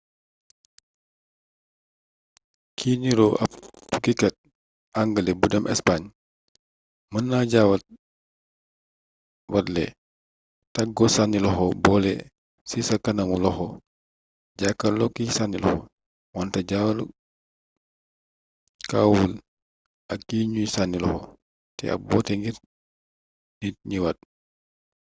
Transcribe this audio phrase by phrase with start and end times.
[2.77, 3.51] cig niroo ab
[3.91, 4.33] tukkikat
[4.99, 6.01] angale bu dem espaañ
[7.11, 9.83] mën na jaawatle
[10.73, 12.13] taggo sànni loxo boole
[12.69, 13.67] ci sa kanamu loxo
[14.59, 15.81] jàkkarloog kiy sànni loxo
[16.35, 19.33] wante jàkkaoowul
[20.13, 21.21] ak ki nuy sànni loxo
[21.75, 22.57] ne ab woote ngir
[23.59, 24.17] nit ñëwaat